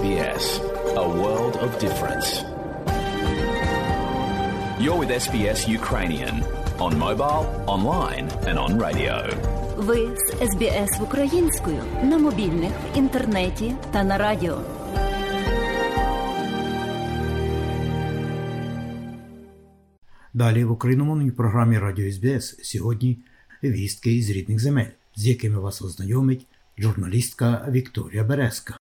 SBS, 0.00 0.44
a 1.04 1.06
world 1.20 1.54
of 1.64 1.70
difference. 1.84 2.28
You're 4.82 4.98
with 5.02 5.10
SBS 5.26 5.60
Ukrainian 5.80 6.34
on 6.84 6.92
mobile, 7.06 7.42
online, 7.74 8.26
and 8.48 8.56
on 8.64 8.70
radio. 8.86 9.14
Ви 9.76 10.08
з 10.16 10.50
СБС 10.50 11.00
українською 11.02 11.82
на 12.02 12.18
мобільних, 12.18 12.72
в 12.94 12.98
інтернеті 12.98 13.74
та 13.92 14.04
на 14.04 14.18
радіо. 14.18 14.58
Далі 20.34 20.64
в 20.64 20.72
україномовній 20.72 21.30
програмі 21.30 21.78
Радіо 21.78 22.12
СБС 22.12 22.56
сьогодні 22.62 23.18
вістки 23.62 24.12
із 24.12 24.30
рідних 24.30 24.60
земель, 24.60 24.92
з 25.16 25.26
якими 25.26 25.58
вас 25.58 25.82
ознайомить 25.82 26.46
журналістка 26.78 27.66
Вікторія 27.70 28.24
Березка. 28.24 28.80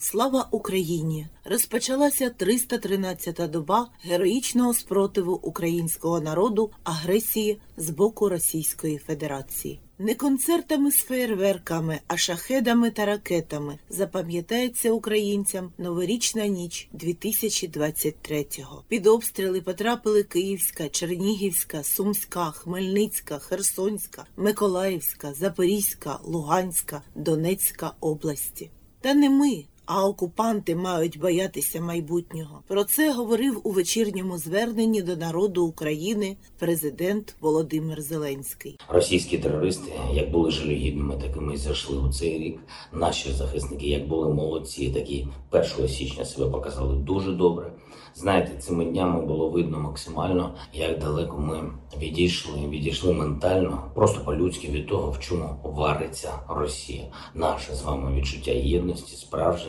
Слава 0.00 0.48
Україні! 0.50 1.26
Розпочалася 1.44 2.30
313-та 2.38 3.46
доба 3.46 3.90
героїчного 4.02 4.74
спротиву 4.74 5.32
українського 5.42 6.20
народу 6.20 6.70
агресії 6.84 7.60
з 7.76 7.90
боку 7.90 8.28
Російської 8.28 8.98
Федерації. 8.98 9.80
Не 9.98 10.14
концертами 10.14 10.90
з 10.90 10.96
феєрверками, 10.96 12.00
а 12.06 12.16
шахедами 12.16 12.90
та 12.90 13.04
ракетами 13.04 13.78
запам'ятається 13.88 14.92
українцям 14.92 15.72
новорічна 15.78 16.46
ніч 16.46 16.88
2023-го. 16.94 18.84
Під 18.88 19.06
обстріли 19.06 19.60
потрапили 19.60 20.22
Київська, 20.22 20.88
Чернігівська, 20.88 21.82
Сумська, 21.82 22.50
Хмельницька, 22.50 23.38
Херсонська, 23.38 24.24
Миколаївська, 24.36 25.34
Запорізька, 25.34 26.18
Луганська, 26.24 27.02
Донецька 27.14 27.92
області. 28.00 28.70
Та 29.00 29.14
не 29.14 29.30
ми, 29.30 29.64
а 29.88 30.06
окупанти 30.06 30.76
мають 30.76 31.18
боятися 31.18 31.80
майбутнього. 31.80 32.62
Про 32.66 32.84
це 32.84 33.12
говорив 33.12 33.60
у 33.64 33.70
вечірньому 33.70 34.38
зверненні 34.38 35.02
до 35.02 35.16
народу 35.16 35.64
України 35.64 36.36
президент 36.58 37.36
Володимир 37.40 38.02
Зеленський. 38.02 38.78
Російські 38.88 39.38
терористи, 39.38 39.92
як 40.12 40.30
були 40.30 40.50
жалюгідними, 40.50 41.16
такими 41.16 41.56
зайшли 41.56 41.98
у 41.98 42.12
цей 42.12 42.38
рік. 42.38 42.60
Наші 42.92 43.32
захисники, 43.32 43.86
як 43.86 44.08
були 44.08 44.34
молодці, 44.34 44.90
такі 44.90 45.26
1 45.50 45.88
січня 45.88 46.24
себе 46.24 46.50
показали 46.50 46.94
дуже 46.94 47.32
добре. 47.32 47.72
Знаєте, 48.14 48.58
цими 48.58 48.84
днями 48.84 49.26
було 49.26 49.48
видно 49.48 49.80
максимально, 49.80 50.54
як 50.72 50.98
далеко 50.98 51.38
ми 51.38 51.72
відійшли, 51.98 52.68
відійшли 52.68 53.12
ментально, 53.12 53.90
просто 53.94 54.20
по-людськи 54.24 54.68
від 54.68 54.86
того, 54.86 55.10
в 55.10 55.20
чому 55.20 55.56
вариться 55.64 56.32
Росія. 56.48 57.04
Наше 57.34 57.74
з 57.74 57.82
вами 57.82 58.12
відчуття 58.16 58.50
єдності, 58.50 59.16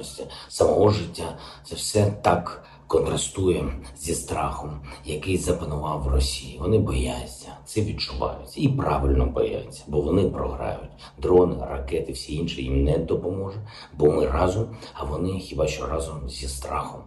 справжності, 0.10 0.26
самого 0.50 0.90
життя 0.90 1.38
це 1.64 1.76
все 1.76 2.14
так 2.22 2.64
контрастує 2.88 3.74
зі 3.98 4.16
страхом, 4.16 4.82
який 5.06 5.38
запанував 5.38 6.04
в 6.04 6.08
Росії. 6.08 6.58
Вони 6.60 6.80
бояться, 6.80 7.48
це 7.66 7.82
відчувають 7.82 8.58
і 8.58 8.70
правильно 8.70 9.26
бояться, 9.26 9.84
бо 9.88 10.02
вони 10.02 10.30
програють. 10.30 10.90
Дрони, 11.18 11.56
ракети, 11.70 12.12
всі 12.12 12.36
інші 12.36 12.64
їм 12.64 12.84
не 12.84 12.98
допоможе, 12.98 13.58
бо 13.98 14.12
ми 14.12 14.28
разом, 14.28 14.66
а 14.94 15.04
вони 15.04 15.40
хіба 15.40 15.68
що 15.68 15.88
разом 15.88 16.30
зі 16.30 16.48
страхом. 16.48 17.02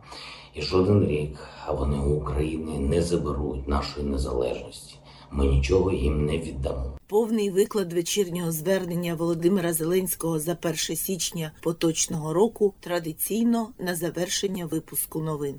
І 0.54 0.62
жоден 0.62 1.06
рік, 1.06 1.38
вони 1.68 1.96
у 1.96 2.16
України 2.16 2.78
не 2.78 3.02
заберуть 3.02 3.68
нашої 3.68 4.06
незалежності. 4.06 4.96
Ми 5.32 5.46
нічого 5.46 5.92
їм 5.92 6.26
не 6.26 6.38
віддамо. 6.38 6.98
Повний 7.06 7.50
виклад 7.50 7.92
вечірнього 7.92 8.52
звернення 8.52 9.14
Володимира 9.14 9.72
Зеленського 9.72 10.38
за 10.38 10.56
1 10.62 10.76
січня 10.76 11.52
поточного 11.60 12.32
року 12.32 12.74
традиційно 12.80 13.68
на 13.78 13.94
завершення 13.94 14.66
випуску 14.66 15.20
новин. 15.20 15.54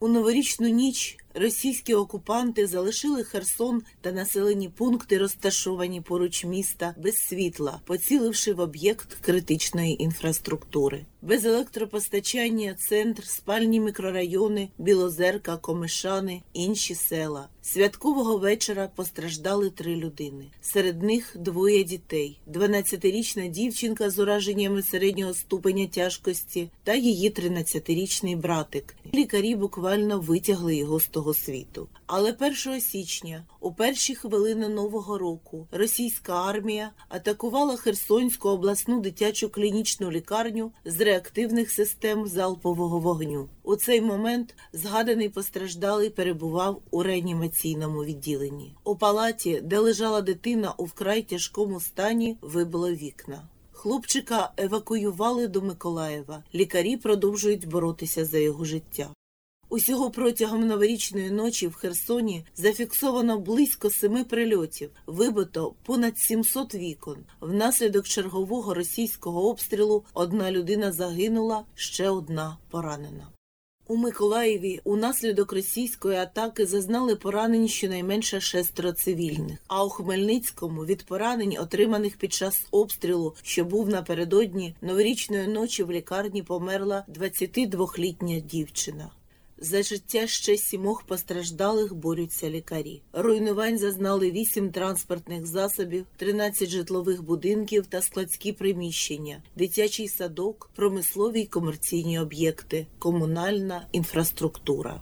У 0.00 0.08
новорічну 0.08 0.68
ніч 0.68 1.18
російські 1.34 1.94
окупанти 1.94 2.66
залишили 2.66 3.24
Херсон 3.24 3.82
та 4.00 4.12
населені 4.12 4.68
пункти, 4.68 5.18
розташовані 5.18 6.00
поруч 6.00 6.44
міста, 6.44 6.94
без 6.98 7.18
світла, 7.18 7.80
поціливши 7.84 8.52
в 8.52 8.60
об'єкт 8.60 9.14
критичної 9.20 10.02
інфраструктури. 10.02 11.04
Без 11.22 11.44
електропостачання, 11.44 12.74
центр, 12.74 13.24
спальні 13.24 13.80
мікрорайони, 13.80 14.68
Білозерка, 14.78 15.56
Комишани, 15.56 16.42
інші 16.52 16.94
села. 16.94 17.48
Святкового 17.62 18.38
вечора 18.38 18.90
постраждали 18.94 19.70
три 19.70 19.96
людини. 19.96 20.44
Серед 20.60 21.02
них 21.02 21.36
двоє 21.38 21.84
дітей: 21.84 22.40
12-річна 22.48 23.48
дівчинка 23.48 24.10
з 24.10 24.18
ураженнями 24.18 24.82
середнього 24.82 25.34
ступеня 25.34 25.86
тяжкості 25.86 26.70
та 26.84 26.94
її 26.94 27.30
13-річний 27.30 28.36
братик. 28.36 28.96
Лікарі 29.14 29.54
буквально 29.54 30.20
витягли 30.20 30.76
його 30.76 31.00
з 31.00 31.06
того 31.06 31.21
світу. 31.34 31.88
Але 32.06 32.36
1 32.66 32.80
січня, 32.80 33.44
у 33.60 33.72
перші 33.72 34.14
хвилини 34.14 34.68
нового 34.68 35.18
року, 35.18 35.68
російська 35.72 36.32
армія 36.32 36.90
атакувала 37.08 37.76
Херсонську 37.76 38.48
обласну 38.48 39.00
дитячу 39.00 39.48
клінічну 39.48 40.10
лікарню 40.10 40.72
з 40.84 41.00
реактивних 41.00 41.70
систем 41.70 42.26
залпового 42.26 43.00
вогню. 43.00 43.48
У 43.62 43.76
цей 43.76 44.00
момент 44.00 44.54
згаданий 44.72 45.28
постраждалий 45.28 46.10
перебував 46.10 46.82
у 46.90 47.02
реанімаційному 47.02 48.04
відділенні. 48.04 48.74
У 48.84 48.96
палаті, 48.96 49.60
де 49.64 49.78
лежала 49.78 50.20
дитина 50.20 50.74
у 50.76 50.84
вкрай 50.84 51.22
тяжкому 51.22 51.80
стані, 51.80 52.36
вибило 52.42 52.90
вікна. 52.92 53.48
Хлопчика 53.72 54.52
евакуювали 54.56 55.48
до 55.48 55.62
Миколаєва. 55.62 56.42
Лікарі 56.54 56.96
продовжують 56.96 57.68
боротися 57.68 58.24
за 58.24 58.38
його 58.38 58.64
життя. 58.64 59.10
Усього 59.72 60.10
протягом 60.10 60.66
новорічної 60.66 61.30
ночі 61.30 61.66
в 61.66 61.74
Херсоні 61.74 62.44
зафіксовано 62.56 63.38
близько 63.38 63.90
семи 63.90 64.24
прильотів, 64.24 64.90
вибито 65.06 65.74
понад 65.82 66.18
700 66.18 66.74
вікон. 66.74 67.16
Внаслідок 67.40 68.06
чергового 68.06 68.74
російського 68.74 69.48
обстрілу 69.48 70.04
одна 70.14 70.52
людина 70.52 70.92
загинула, 70.92 71.64
ще 71.74 72.10
одна 72.10 72.58
поранена. 72.70 73.28
У 73.86 73.96
Миколаєві 73.96 74.80
унаслідок 74.84 75.52
російської 75.52 76.18
атаки 76.18 76.66
зазнали 76.66 77.16
поранень 77.16 77.68
щонайменше 77.68 78.40
шестеро 78.40 78.92
цивільних. 78.92 79.58
А 79.66 79.84
у 79.84 79.88
Хмельницькому 79.88 80.84
від 80.84 81.02
поранень, 81.02 81.56
отриманих 81.60 82.16
під 82.16 82.32
час 82.32 82.66
обстрілу, 82.70 83.34
що 83.42 83.64
був 83.64 83.88
напередодні 83.88 84.74
новорічної 84.80 85.48
ночі 85.48 85.82
в 85.82 85.92
лікарні 85.92 86.42
померла 86.42 87.04
22-літня 87.08 88.40
дівчина. 88.40 89.10
За 89.64 89.82
життя 89.82 90.26
ще 90.26 90.56
сімох 90.56 91.02
постраждалих 91.02 91.94
борються 91.94 92.50
лікарі. 92.50 93.02
Руйнувань 93.12 93.78
зазнали 93.78 94.30
вісім 94.30 94.70
транспортних 94.70 95.46
засобів, 95.46 96.06
13 96.16 96.68
житлових 96.68 97.22
будинків 97.22 97.86
та 97.86 98.02
складські 98.02 98.52
приміщення, 98.52 99.42
дитячий 99.56 100.08
садок, 100.08 100.70
промислові 100.76 101.40
й 101.40 101.46
комерційні 101.46 102.20
об'єкти, 102.20 102.86
комунальна 102.98 103.86
інфраструктура. 103.92 105.00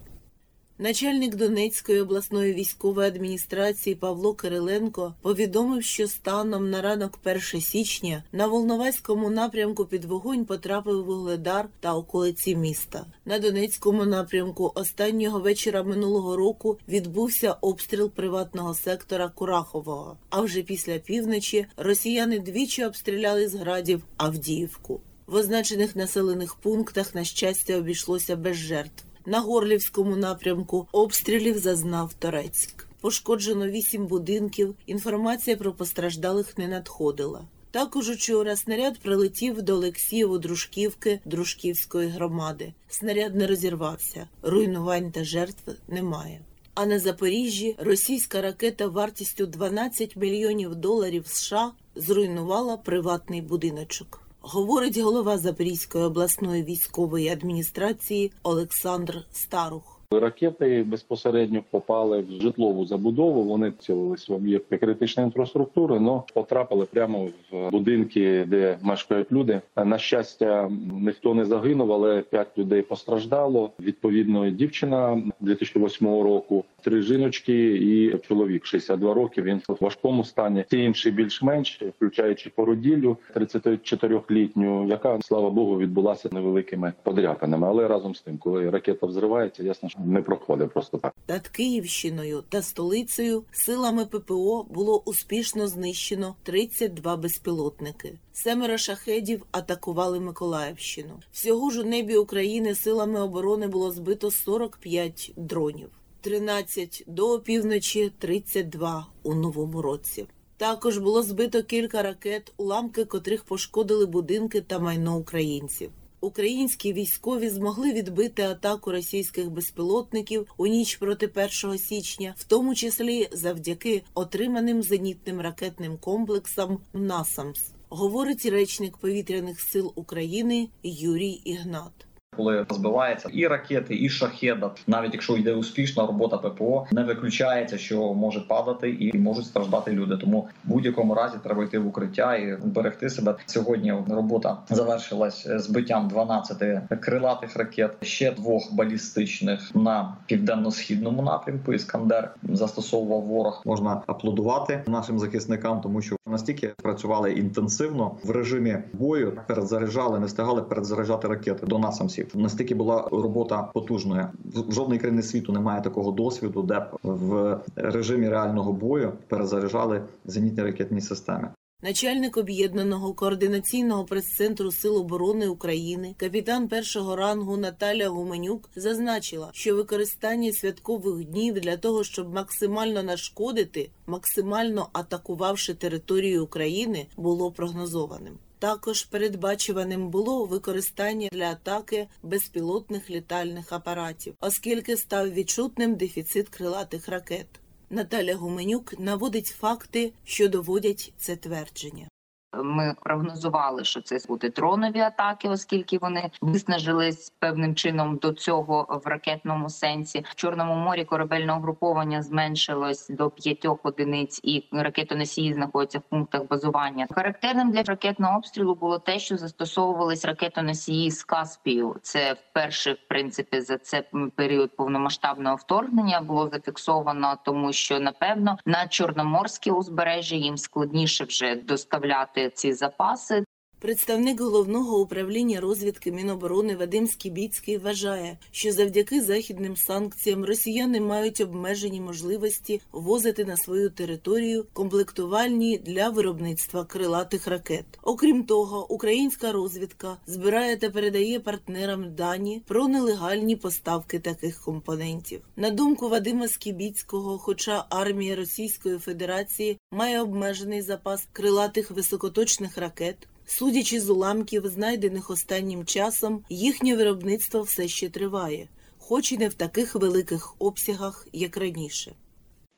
Начальник 0.81 1.35
Донецької 1.35 2.01
обласної 2.01 2.53
військової 2.53 3.07
адміністрації 3.07 3.95
Павло 3.95 4.33
Кириленко 4.33 5.13
повідомив, 5.21 5.83
що 5.83 6.07
станом 6.07 6.69
на 6.69 6.81
ранок 6.81 7.19
1 7.25 7.41
січня 7.41 8.23
на 8.31 8.47
Волноваському 8.47 9.29
напрямку 9.29 9.85
під 9.85 10.05
вогонь 10.05 10.45
потрапив 10.45 11.05
вугледар 11.05 11.69
та 11.79 11.95
околиці 11.95 12.55
міста. 12.55 13.05
На 13.25 13.39
Донецькому 13.39 14.05
напрямку 14.05 14.71
останнього 14.75 15.39
вечора 15.39 15.83
минулого 15.83 16.37
року 16.37 16.77
відбувся 16.87 17.55
обстріл 17.61 18.09
приватного 18.09 18.73
сектора 18.73 19.29
Курахового. 19.29 20.17
А 20.29 20.41
вже 20.41 20.61
після 20.61 20.97
півночі 20.97 21.65
росіяни 21.77 22.39
двічі 22.39 22.85
обстріляли 22.85 23.47
з 23.47 23.55
градів 23.55 24.03
Авдіївку. 24.17 25.01
В 25.27 25.35
означених 25.35 25.95
населених 25.95 26.55
пунктах, 26.55 27.15
на 27.15 27.23
щастя, 27.23 27.77
обійшлося 27.77 28.35
без 28.35 28.55
жертв. 28.55 29.03
На 29.25 29.39
Горлівському 29.39 30.15
напрямку 30.15 30.87
обстрілів 30.91 31.57
зазнав 31.57 32.13
Торецьк. 32.13 32.87
Пошкоджено 33.01 33.67
вісім 33.67 34.07
будинків. 34.07 34.75
Інформація 34.85 35.57
про 35.57 35.73
постраждалих 35.73 36.57
не 36.57 36.67
надходила. 36.67 37.41
Також 37.71 38.09
учора 38.09 38.55
снаряд 38.55 38.99
прилетів 38.99 39.61
до 39.61 39.79
Олексієво-Дружківки 39.79 41.19
Дружківської 41.25 42.09
громади. 42.09 42.73
Снаряд 42.89 43.35
не 43.35 43.47
розірвався, 43.47 44.27
руйнувань 44.41 45.11
та 45.11 45.23
жертв 45.23 45.71
немає. 45.87 46.41
А 46.73 46.85
на 46.85 46.99
Запоріжжі 46.99 47.75
російська 47.79 48.41
ракета 48.41 48.87
вартістю 48.87 49.45
12 49.45 50.15
мільйонів 50.15 50.75
доларів 50.75 51.27
США 51.27 51.71
зруйнувала 51.95 52.77
приватний 52.77 53.41
будиночок 53.41 54.20
говорить 54.41 54.97
голова 54.97 55.37
Запорізької 55.37 56.03
обласної 56.03 56.63
військової 56.63 57.29
адміністрації 57.29 58.31
Олександр 58.43 59.25
Старух. 59.31 60.01
Ракети 60.19 60.83
безпосередньо 60.83 61.63
попали 61.69 62.21
в 62.21 62.41
житлову 62.41 62.85
забудову. 62.85 63.43
Вони 63.43 63.71
цілились 63.79 64.29
в 64.29 64.33
об'єкти 64.33 64.77
критичної 64.77 65.27
інфраструктури, 65.27 65.97
але 65.97 66.21
потрапили 66.33 66.85
прямо 66.85 67.29
в 67.51 67.69
будинки, 67.69 68.45
де 68.47 68.77
мешкають 68.81 69.31
люди. 69.31 69.61
На 69.75 69.97
щастя, 69.97 70.71
ніхто 70.93 71.33
не 71.33 71.45
загинув, 71.45 71.93
але 71.93 72.21
п'ять 72.21 72.57
людей 72.57 72.81
постраждало. 72.81 73.71
Відповідно, 73.79 74.49
дівчина 74.49 75.21
2008 75.39 76.07
року, 76.07 76.63
три 76.83 77.01
жіночки 77.01 77.75
і 77.75 78.17
чоловік 78.27 78.65
62 78.65 79.13
роки. 79.13 79.41
Він 79.41 79.61
в 79.67 79.77
важкому 79.79 80.23
стані. 80.23 80.65
Ті 80.69 80.83
інші 80.83 81.11
більш-менш, 81.11 81.81
включаючи 81.97 82.49
породіллю 82.49 83.17
34-літню, 83.35 84.87
яка 84.87 85.19
слава 85.21 85.49
Богу 85.49 85.77
відбулася 85.77 86.29
невеликими 86.31 86.93
подряпинами. 87.03 87.67
Але 87.67 87.87
разом 87.87 88.15
з 88.15 88.21
тим, 88.21 88.37
коли 88.37 88.69
ракета 88.69 89.07
взривається, 89.07 89.63
ясно, 89.63 89.89
що 89.89 89.99
не 89.99 90.21
проходить 90.21 90.73
просто 90.73 90.97
так. 90.97 91.13
Над 91.27 91.47
Київщиною 91.47 92.43
та 92.49 92.61
столицею 92.61 93.43
силами 93.51 94.05
ППО 94.05 94.65
було 94.69 95.01
успішно 95.05 95.67
знищено 95.67 96.35
32 96.43 97.17
безпілотники. 97.17 98.13
Семеро 98.33 98.77
шахедів 98.77 99.45
атакували 99.51 100.19
Миколаївщину. 100.19 101.19
Всього 101.31 101.69
ж 101.69 101.81
у 101.81 101.83
небі 101.83 102.15
України 102.15 102.75
силами 102.75 103.21
оборони 103.21 103.67
було 103.67 103.91
збито 103.91 104.31
45 104.31 105.33
дронів. 105.35 105.89
13 106.21 107.03
до 107.07 107.33
опівночі, 107.33 108.11
32 108.19 109.07
у 109.23 109.35
новому 109.35 109.81
році. 109.81 110.25
Також 110.57 110.97
було 110.97 111.23
збито 111.23 111.63
кілька 111.63 112.01
ракет, 112.01 112.53
уламки 112.57 113.05
котрих 113.05 113.43
пошкодили 113.43 114.05
будинки 114.05 114.61
та 114.61 114.79
майно 114.79 115.17
українців. 115.17 115.91
Українські 116.21 116.93
військові 116.93 117.49
змогли 117.49 117.93
відбити 117.93 118.43
атаку 118.43 118.91
російських 118.91 119.51
безпілотників 119.51 120.47
у 120.57 120.67
ніч 120.67 120.95
проти 120.95 121.31
1 121.63 121.77
січня, 121.77 122.35
в 122.37 122.43
тому 122.43 122.75
числі 122.75 123.29
завдяки 123.31 124.03
отриманим 124.13 124.83
зенітним 124.83 125.41
ракетним 125.41 125.97
комплексам 125.97 126.79
НАСАМС, 126.93 127.59
говорить 127.89 128.45
речник 128.45 128.97
повітряних 128.97 129.61
сил 129.61 129.91
України 129.95 130.69
Юрій 130.83 131.41
Ігнат. 131.43 132.10
Коли 132.37 132.65
збиваються 132.69 133.29
і 133.33 133.47
ракети, 133.47 133.95
і 133.95 134.09
шахеда, 134.09 134.71
навіть 134.87 135.13
якщо 135.13 135.37
йде 135.37 135.53
успішна 135.53 136.05
робота 136.05 136.37
ППО, 136.37 136.87
не 136.91 137.03
виключається, 137.03 137.77
що 137.77 138.13
може 138.13 138.39
падати 138.39 138.89
і 138.89 139.17
можуть 139.17 139.45
страждати 139.45 139.91
люди. 139.91 140.17
Тому 140.17 140.47
в 140.65 140.69
будь-якому 140.69 141.15
разі 141.15 141.37
треба 141.43 141.63
йти 141.63 141.79
в 141.79 141.87
укриття 141.87 142.35
і 142.35 142.57
берегти 142.65 143.09
себе. 143.09 143.35
Сьогодні 143.45 143.93
робота 144.09 144.57
завершилась 144.69 145.47
збиттям 145.47 146.07
12 146.07 146.81
крилатих 146.99 147.55
ракет, 147.55 147.91
ще 148.01 148.31
двох 148.31 148.73
балістичних 148.73 149.75
на 149.75 150.13
південно-східному 150.25 151.21
напрямку. 151.21 151.73
Іскандер 151.73 152.35
застосовував 152.43 153.21
ворог. 153.21 153.61
Можна 153.65 154.01
аплодувати 154.07 154.83
нашим 154.87 155.19
захисникам, 155.19 155.81
тому 155.81 156.01
що 156.01 156.15
настільки 156.31 156.73
працювали 156.81 157.33
інтенсивно 157.33 158.17
в 158.23 158.29
режимі 158.31 158.77
бою. 158.93 159.37
Перезаряджали, 159.47 160.19
не 160.19 160.25
встигали 160.25 160.61
перезаряджати 160.61 161.27
ракети 161.27 161.65
до 161.65 161.79
нас 161.79 161.97
самсів. 161.97 162.31
Настільки 162.33 162.75
була 162.75 163.07
робота 163.11 163.61
потужною. 163.61 164.27
В 164.45 164.71
жодної 164.71 164.99
країни 164.99 165.23
світу 165.23 165.53
немає 165.53 165.81
такого 165.81 166.11
досвіду, 166.11 166.61
де 166.61 166.79
б 166.79 166.85
в 167.03 167.59
режимі 167.75 168.29
реального 168.29 168.73
бою 168.73 169.13
перезаряджали 169.27 170.03
зенітні 170.25 170.63
ракетні 170.63 171.01
системи. 171.01 171.49
Начальник 171.83 172.37
об'єднаного 172.37 173.13
координаційного 173.13 174.05
прес-центру 174.05 174.71
Сил 174.71 174.97
оборони 174.97 175.47
України, 175.47 176.15
капітан 176.17 176.67
першого 176.67 177.15
рангу 177.15 177.57
Наталя 177.57 178.09
Гуменюк, 178.09 178.69
зазначила, 178.75 179.49
що 179.53 179.75
використання 179.75 180.51
святкових 180.51 181.25
днів 181.25 181.53
для 181.53 181.77
того, 181.77 182.03
щоб 182.03 182.33
максимально 182.33 183.03
нашкодити, 183.03 183.89
максимально 184.07 184.89
атакувавши 184.93 185.73
територію 185.73 186.43
України, 186.43 187.07
було 187.17 187.51
прогнозованим. 187.51 188.37
Також 188.59 189.03
передбачуваним 189.03 190.09
було 190.09 190.45
використання 190.45 191.29
для 191.31 191.51
атаки 191.51 192.07
безпілотних 192.23 193.09
літальних 193.09 193.73
апаратів, 193.73 194.33
оскільки 194.39 194.97
став 194.97 195.33
відчутним 195.33 195.95
дефіцит 195.95 196.49
крилатих 196.49 197.09
ракет. 197.09 197.47
Наталя 197.91 198.35
Гуменюк 198.35 198.99
наводить 198.99 199.47
факти, 199.47 200.13
що 200.23 200.47
доводять 200.47 201.13
це 201.17 201.35
твердження. 201.35 202.10
Ми 202.53 202.95
прогнозували, 203.03 203.83
що 203.83 204.01
це 204.01 204.17
будуть 204.27 204.53
дронові 204.53 204.99
атаки, 204.99 205.49
оскільки 205.49 205.97
вони 205.97 206.31
виснажились 206.41 207.29
певним 207.39 207.75
чином 207.75 208.17
до 208.17 208.33
цього 208.33 209.01
в 209.05 209.07
ракетному 209.07 209.69
сенсі. 209.69 210.25
В 210.29 210.35
чорному 210.35 210.75
морі 210.75 211.05
корабельне 211.05 211.53
угруповання 211.53 212.21
зменшилось 212.21 213.09
до 213.09 213.29
п'ятьох 213.29 213.79
одиниць, 213.83 214.41
і 214.43 214.63
ракетоносії 214.71 215.53
знаходяться 215.53 215.99
в 215.99 216.01
пунктах 216.01 216.47
базування. 216.47 217.07
Характерним 217.11 217.71
для 217.71 217.83
ракетного 217.83 218.37
обстрілу 218.37 218.75
було 218.75 218.99
те, 218.99 219.19
що 219.19 219.37
застосовувались 219.37 220.25
ракетоносії 220.25 221.11
з 221.11 221.23
Каспію. 221.23 221.95
Це 222.01 222.33
вперше, 222.33 222.93
в 222.93 223.07
принципі, 223.07 223.61
за 223.61 223.77
це 223.77 224.03
період 224.35 224.75
повномасштабного 224.75 225.55
вторгнення 225.55 226.21
було 226.21 226.49
зафіксовано, 226.49 227.37
тому 227.45 227.73
що 227.73 227.99
напевно 227.99 228.57
на 228.65 228.87
чорноморське 228.87 229.71
узбережжя 229.71 230.35
їм 230.35 230.57
складніше 230.57 231.23
вже 231.23 231.55
доставляти 231.55 232.40
ці 232.49 232.73
запаси. 232.73 233.43
Представник 233.81 234.41
головного 234.41 234.99
управління 234.99 235.59
розвідки 235.59 236.11
Міноборони 236.11 236.75
Вадим 236.75 237.07
Скібіцький 237.07 237.77
вважає, 237.77 238.37
що 238.51 238.71
завдяки 238.71 239.21
західним 239.21 239.77
санкціям 239.77 240.45
росіяни 240.45 241.01
мають 241.01 241.41
обмежені 241.41 242.01
можливості 242.01 242.81
ввозити 242.91 243.45
на 243.45 243.57
свою 243.57 243.89
територію 243.89 244.65
комплектувальні 244.73 245.77
для 245.77 246.09
виробництва 246.09 246.85
крилатих 246.85 247.47
ракет. 247.47 247.85
Окрім 248.03 248.43
того, 248.43 248.91
українська 248.91 249.51
розвідка 249.51 250.17
збирає 250.27 250.77
та 250.77 250.89
передає 250.89 251.39
партнерам 251.39 252.15
дані 252.15 252.61
про 252.67 252.87
нелегальні 252.87 253.55
поставки 253.55 254.19
таких 254.19 254.61
компонентів. 254.61 255.41
На 255.55 255.69
думку 255.69 256.09
Вадима 256.09 256.47
Скібіцького, 256.47 257.37
хоча 257.37 257.85
армія 257.89 258.35
Російської 258.35 258.97
Федерації 258.97 259.77
має 259.91 260.21
обмежений 260.21 260.81
запас 260.81 261.27
крилатих 261.33 261.91
високоточних 261.91 262.77
ракет. 262.77 263.27
Судячи 263.57 264.01
з 264.01 264.09
уламків, 264.09 264.67
знайдених 264.67 265.29
останнім 265.29 265.85
часом, 265.85 266.43
їхнє 266.49 266.95
виробництво 266.95 267.61
все 267.61 267.87
ще 267.87 268.09
триває, 268.09 268.67
хоч 268.97 269.31
і 269.31 269.37
не 269.37 269.49
в 269.49 269.53
таких 269.53 269.95
великих 269.95 270.55
обсягах, 270.59 271.27
як 271.33 271.57
раніше. 271.57 272.15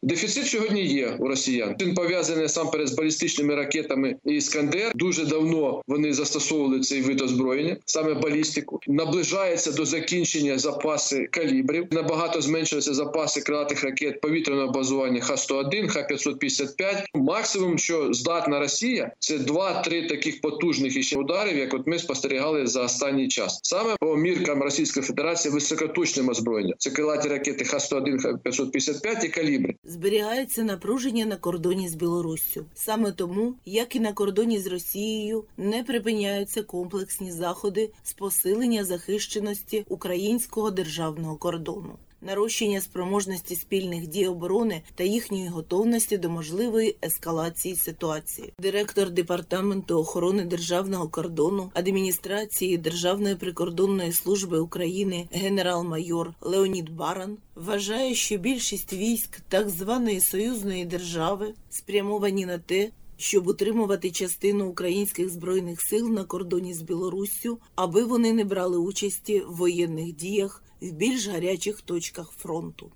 Дефіцит 0.03 0.47
сьогодні 0.47 0.85
є 0.85 1.17
у 1.19 1.27
росіян. 1.27 1.75
Він 1.81 1.93
пов'язаний 1.93 2.49
сам 2.49 2.71
перед 2.71 2.87
з 2.87 2.93
балістичними 2.93 3.55
ракетами 3.55 4.15
Іскандер. 4.25 4.91
Дуже 4.95 5.25
давно 5.25 5.81
вони 5.87 6.13
застосовували 6.13 6.79
цей 6.79 7.01
вид 7.01 7.21
озброєння, 7.21 7.77
саме 7.85 8.13
балістику. 8.13 8.79
Наближається 8.87 9.71
до 9.71 9.85
закінчення 9.85 10.57
запаси 10.57 11.27
калібрів. 11.31 11.85
Набагато 11.91 12.41
зменшилися 12.41 12.93
запаси 12.93 13.41
крилатих 13.41 13.83
ракет 13.83 14.21
повітряного 14.21 14.71
базування 14.71 15.21
Х-101, 15.21 15.87
Х-555. 15.87 17.03
Максимум, 17.13 17.77
що 17.77 18.13
здатна 18.13 18.59
Росія, 18.59 19.11
це 19.19 19.37
два-три 19.37 20.07
таких 20.07 20.41
потужних 20.41 20.97
іще 20.97 21.19
ударів, 21.19 21.57
як 21.57 21.73
от 21.73 21.87
ми 21.87 21.99
спостерігали 21.99 22.67
за 22.67 22.83
останній 22.83 23.27
час. 23.27 23.59
Саме 23.63 23.95
по 23.99 24.15
міркам 24.17 24.63
Російської 24.63 25.05
Федерації 25.05 25.53
високоточним 25.53 26.29
озброєння. 26.29 26.73
Це 26.77 26.89
крилаті 26.89 27.29
ракети 27.29 27.65
Х-101, 27.65 28.21
Х-555 28.21 29.25
і 29.25 29.29
калібри 29.29 29.75
зберігається 29.93 30.63
напруження 30.63 31.25
на 31.25 31.35
кордоні 31.35 31.89
з 31.89 31.95
Білоруссю. 31.95 32.65
Саме 32.73 33.11
тому, 33.11 33.55
як 33.65 33.95
і 33.95 33.99
на 33.99 34.13
кордоні 34.13 34.59
з 34.59 34.67
Росією, 34.67 35.45
не 35.57 35.83
припиняються 35.83 36.63
комплексні 36.63 37.31
заходи 37.31 37.91
з 38.03 38.13
посилення 38.13 38.83
захищеності 38.83 39.85
українського 39.89 40.71
державного 40.71 41.37
кордону. 41.37 41.95
Нарощення 42.25 42.81
спроможності 42.81 43.55
спільних 43.55 44.07
дій 44.07 44.27
оборони 44.27 44.81
та 44.95 45.03
їхньої 45.03 45.47
готовності 45.47 46.17
до 46.17 46.29
можливої 46.29 46.95
ескалації 47.03 47.75
ситуації. 47.75 48.53
Директор 48.59 49.09
департаменту 49.09 49.99
охорони 49.99 50.45
державного 50.45 51.09
кордону 51.09 51.71
адміністрації 51.73 52.77
Державної 52.77 53.35
прикордонної 53.35 54.13
служби 54.13 54.59
України 54.59 55.27
генерал-майор 55.31 56.33
Леонід 56.41 56.89
Баран 56.89 57.37
вважає, 57.55 58.15
що 58.15 58.37
більшість 58.37 58.93
військ 58.93 59.41
так 59.49 59.69
званої 59.69 60.19
союзної 60.19 60.85
держави 60.85 61.53
спрямовані 61.69 62.45
на 62.45 62.57
те. 62.57 62.89
Щоб 63.17 63.47
утримувати 63.47 64.11
частину 64.11 64.67
українських 64.67 65.29
збройних 65.29 65.81
сил 65.81 66.09
на 66.09 66.23
кордоні 66.23 66.73
з 66.73 66.81
Білоруссю, 66.81 67.59
аби 67.75 68.03
вони 68.03 68.33
не 68.33 68.43
брали 68.43 68.77
участі 68.77 69.39
в 69.39 69.55
воєнних 69.55 70.15
діях 70.15 70.63
в 70.81 70.91
більш 70.91 71.27
гарячих 71.27 71.81
точках 71.81 72.31
фронту. 72.31 72.91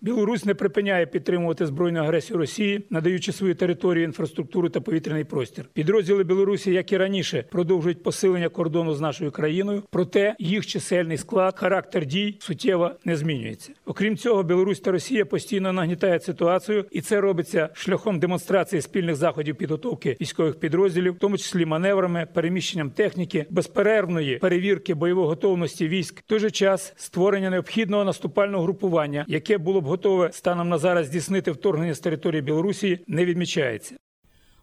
Білорусь 0.00 0.44
не 0.44 0.54
припиняє 0.54 1.06
підтримувати 1.06 1.66
збройну 1.66 2.00
агресію 2.00 2.38
Росії, 2.38 2.84
надаючи 2.90 3.32
свою 3.32 3.54
територію, 3.54 4.04
інфраструктуру 4.04 4.68
та 4.68 4.80
повітряний 4.80 5.24
простір. 5.24 5.64
Підрозділи 5.72 6.24
Білорусі, 6.24 6.72
як 6.72 6.92
і 6.92 6.96
раніше, 6.96 7.44
продовжують 7.50 8.02
посилення 8.02 8.48
кордону 8.48 8.94
з 8.94 9.00
нашою 9.00 9.30
країною, 9.30 9.82
проте 9.90 10.36
їх 10.38 10.66
чисельний 10.66 11.16
склад, 11.16 11.58
характер 11.58 12.06
дій 12.06 12.36
суттєво 12.40 12.90
не 13.04 13.16
змінюється. 13.16 13.72
Окрім 13.86 14.16
цього, 14.16 14.42
Білорусь 14.42 14.80
та 14.80 14.92
Росія 14.92 15.24
постійно 15.24 15.72
нагнітають 15.72 16.24
ситуацію, 16.24 16.84
і 16.90 17.00
це 17.00 17.20
робиться 17.20 17.68
шляхом 17.72 18.18
демонстрації 18.18 18.82
спільних 18.82 19.16
заходів 19.16 19.56
підготовки 19.56 20.16
військових 20.20 20.60
підрозділів, 20.60 21.12
в 21.12 21.18
тому 21.18 21.38
числі 21.38 21.64
маневрами, 21.66 22.26
переміщенням 22.34 22.90
техніки, 22.90 23.46
безперервної 23.50 24.38
перевірки 24.38 24.94
бойової 24.94 25.28
готовності 25.28 25.88
військ. 25.88 26.18
В 26.18 26.22
той 26.22 26.38
же 26.38 26.50
час 26.50 26.92
створення 26.96 27.50
необхідного 27.50 28.04
наступального 28.04 28.64
групування, 28.64 29.24
яке 29.28 29.58
було 29.58 29.80
б 29.80 29.87
готове 29.88 30.32
станом 30.32 30.68
на 30.68 30.78
зараз 30.78 31.06
здійснити 31.06 31.50
вторгнення 31.50 31.94
з 31.94 32.00
території 32.00 32.42
Білорусі, 32.42 33.00
не 33.06 33.24
відмічається. 33.24 33.96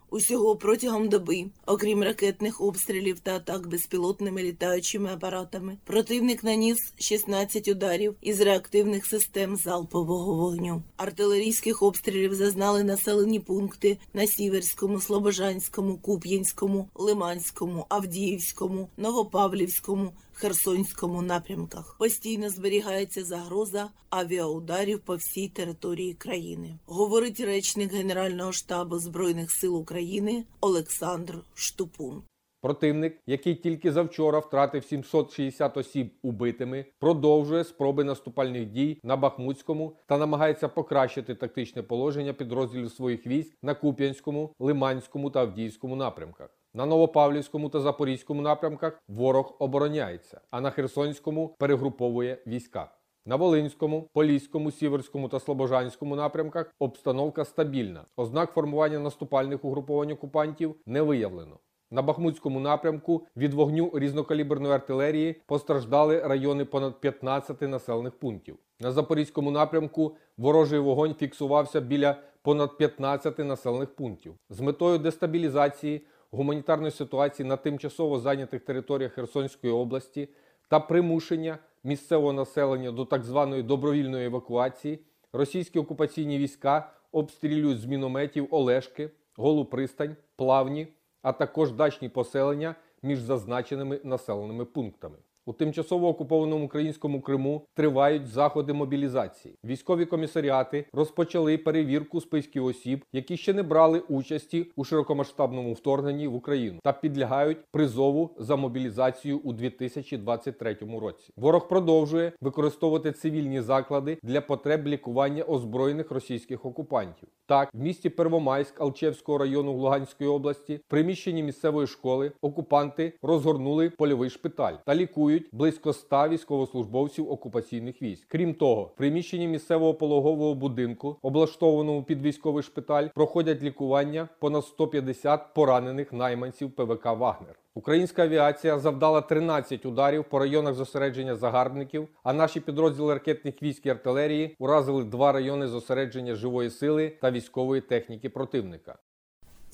Усього 0.10 0.55
протягом 0.55 1.10
доби, 1.10 1.46
окрім 1.65 2.03
ракетних 2.03 2.62
обстрілів 2.62 3.20
та 3.20 3.36
атак 3.36 3.67
безпілотними 3.67 4.44
літаючими 4.44 5.10
апаратами, 5.10 5.77
противник 5.84 6.44
наніс 6.44 6.94
16 7.00 7.67
ударів 7.67 8.15
із 8.22 8.41
реактивних 8.41 9.05
систем 9.05 9.55
залпового 9.55 10.36
вогню. 10.36 10.84
Артилерійських 10.98 11.84
обстрілів 11.84 12.34
зазнали 12.34 12.84
населені 12.84 13.39
пункти 13.39 13.98
на 14.13 14.27
Сіверському, 14.27 15.01
Слобожанському, 15.01 15.98
Куп'янському, 15.98 16.89
Лиманському, 16.96 17.86
Авдіївському, 17.89 18.89
Новопавлівському, 18.98 20.12
Херсонському 20.35 21.21
напрямках. 21.21 21.95
Постійно 21.99 22.49
зберігається 22.49 23.23
загроза 23.23 23.89
авіаударів 24.09 24.99
по 24.99 25.15
всій 25.15 25.49
території 25.49 26.13
країни. 26.13 26.79
Говорить 26.85 27.39
речник 27.39 27.93
Генерального 27.93 28.51
штабу 28.51 28.99
збройних 28.99 29.51
сил 29.51 29.77
України 29.77 30.43
Олександр 30.61 31.43
Штупун. 31.53 32.23
Противник, 32.65 33.21
який 33.27 33.55
тільки 33.55 33.91
завчора 33.91 34.39
втратив 34.39 34.83
760 34.83 35.77
осіб 35.77 36.13
убитими, 36.21 36.85
продовжує 36.99 37.63
спроби 37.63 38.03
наступальних 38.03 38.65
дій 38.65 38.99
на 39.03 39.17
Бахмутському 39.17 39.97
та 40.07 40.17
намагається 40.17 40.67
покращити 40.67 41.35
тактичне 41.35 41.83
положення 41.83 42.33
підрозділів 42.33 42.91
своїх 42.91 43.27
військ 43.27 43.57
на 43.61 43.75
Куп'янському, 43.75 44.53
Лиманському 44.59 45.29
та 45.29 45.39
Авдіївському 45.39 45.95
напрямках. 45.95 46.49
На 46.75 46.86
Новопавлівському 46.86 47.70
та 47.70 47.79
Запорізькому 47.79 48.41
напрямках 48.41 49.03
ворог 49.08 49.55
обороняється, 49.60 50.41
а 50.51 50.62
на 50.62 50.70
Херсонському 50.70 51.55
перегруповує 51.60 52.38
війська. 52.48 52.91
На 53.25 53.36
Волинському, 53.36 54.10
Поліському, 54.13 54.72
Сіверському 54.72 55.29
та 55.29 55.39
Слобожанському 55.39 56.15
напрямках 56.15 56.75
обстановка 56.79 57.46
стабільна. 57.46 58.05
Ознак 58.15 58.51
формування 58.51 59.00
наступальних 59.00 59.65
угруповань 59.65 60.12
окупантів 60.12 60.75
не 60.86 61.01
виявлено. 61.01 61.58
На 61.91 62.01
Бахмутському 62.01 62.60
напрямку 62.60 63.27
від 63.38 63.53
вогню 63.53 63.91
різнокаліберної 63.94 64.74
артилерії 64.74 65.41
постраждали 65.46 66.20
райони 66.20 66.65
понад 66.65 67.01
15 67.01 67.62
населених 67.62 68.13
пунктів. 68.13 68.58
На 68.79 68.91
Запорізькому 68.91 69.51
напрямку 69.51 70.15
ворожий 70.38 70.79
вогонь 70.79 71.13
фіксувався 71.13 71.82
біля 71.82 72.15
понад 72.41 72.77
15 72.77 73.39
населених 73.39 73.96
пунктів. 73.96 74.34
З 74.50 74.60
метою 74.60 74.98
дестабілізації 74.98 76.05
гуманітарної 76.35 76.91
ситуації 76.91 77.49
на 77.49 77.57
тимчасово 77.57 78.19
зайнятих 78.19 78.61
територіях 78.61 79.11
Херсонської 79.11 79.73
області 79.73 80.29
та 80.69 80.79
примушення 80.79 81.57
місцевого 81.83 82.33
населення 82.33 82.91
до 82.91 83.05
так 83.05 83.23
званої 83.23 83.63
добровільної 83.63 84.25
евакуації 84.25 84.99
російські 85.33 85.79
окупаційні 85.79 86.37
війська 86.37 86.91
обстрілюють 87.11 87.79
з 87.79 87.85
мінометів 87.85 88.47
Олешки, 88.51 89.09
Голу 89.35 89.65
Пристань, 89.65 90.15
Плавні, 90.35 90.87
а 91.21 91.31
також 91.31 91.71
дачні 91.71 92.09
поселення 92.09 92.75
між 93.03 93.19
зазначеними 93.19 93.99
населеними 94.03 94.65
пунктами. 94.65 95.17
У 95.47 95.53
тимчасово 95.53 96.07
окупованому 96.07 96.65
українському 96.65 97.21
Криму 97.21 97.61
тривають 97.73 98.27
заходи 98.27 98.73
мобілізації. 98.73 99.55
Військові 99.65 100.05
комісаріати 100.05 100.85
розпочали 100.93 101.57
перевірку 101.57 102.21
списків 102.21 102.65
осіб, 102.65 103.05
які 103.13 103.37
ще 103.37 103.53
не 103.53 103.63
брали 103.63 103.99
участі 103.99 104.71
у 104.75 104.83
широкомасштабному 104.83 105.73
вторгненні 105.73 106.27
в 106.27 106.35
Україну 106.35 106.79
та 106.83 106.93
підлягають 106.93 107.57
призову 107.71 108.29
за 108.39 108.55
мобілізацію 108.55 109.37
у 109.37 109.53
2023 109.53 110.77
році. 111.01 111.33
Ворог 111.37 111.67
продовжує 111.67 112.31
використовувати 112.41 113.11
цивільні 113.11 113.61
заклади 113.61 114.17
для 114.23 114.41
потреб 114.41 114.87
лікування 114.87 115.43
озброєних 115.43 116.11
російських 116.11 116.65
окупантів. 116.65 117.29
Так, 117.45 117.69
в 117.73 117.79
місті 117.79 118.09
Первомайськ 118.09 118.81
Алчевського 118.81 119.37
району 119.37 119.73
Луганської 119.73 120.29
області, 120.29 120.79
приміщенні 120.87 121.43
місцевої 121.43 121.87
школи, 121.87 122.31
окупанти 122.41 123.13
розгорнули 123.21 123.89
польовий 123.89 124.29
шпиталь 124.29 124.73
та 124.85 124.95
лікують 124.95 125.34
близько 125.51 125.93
100 125.93 126.27
військовослужбовців 126.29 127.31
окупаційних 127.31 128.01
військ. 128.01 128.27
Крім 128.27 128.53
того, 128.53 128.83
в 128.83 128.95
приміщенні 128.95 129.47
місцевого 129.47 129.93
пологового 129.93 130.55
будинку, 130.55 131.17
облаштованому 131.21 132.03
під 132.03 132.21
військовий 132.21 132.63
шпиталь, 132.63 133.07
проходять 133.15 133.63
лікування 133.63 134.29
понад 134.39 134.65
150 134.65 135.53
поранених 135.53 136.13
найманців 136.13 136.71
ПВК 136.71 137.05
Вагнер. 137.05 137.59
Українська 137.77 138.23
авіація 138.23 138.79
завдала 138.79 139.21
13 139.21 139.85
ударів 139.85 140.23
по 140.23 140.39
районах 140.39 140.73
зосередження 140.73 141.35
загарбників, 141.35 142.07
а 142.23 142.33
наші 142.33 142.59
підрозділи 142.59 143.13
ракетних 143.13 143.63
військ 143.63 143.85
і 143.85 143.89
артилерії 143.89 144.55
уразили 144.59 145.03
два 145.03 145.31
райони 145.31 145.67
зосередження 145.67 146.35
живої 146.35 146.69
сили 146.69 147.17
та 147.21 147.31
військової 147.31 147.81
техніки 147.81 148.29
противника. 148.29 148.97